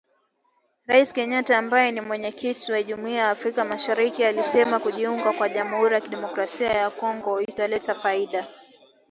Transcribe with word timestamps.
Rais 0.87 1.09
Kenyatta 1.15 1.57
ambaye 1.57 1.91
ni 1.91 2.01
Mwenyekiti 2.01 2.71
wa 2.71 2.83
Jumuiya 2.83 3.17
ya 3.21 3.29
Afrika 3.29 3.65
Mashariki 3.65 4.23
alisema 4.23 4.79
kujiunga 4.79 5.33
kwa 5.33 5.49
Jamhuri 5.49 5.93
ya 5.93 6.01
Kidemokrasia 6.01 6.73
ya 6.73 6.89
Kongo 6.89 7.35
kutaleta 7.45 7.95
faida 7.95 8.47